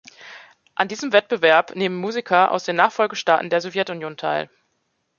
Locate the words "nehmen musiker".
1.75-2.49